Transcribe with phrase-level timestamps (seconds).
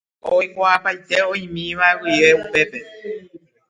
[0.35, 2.79] Oikuaapaite oĩmíva guive upépe.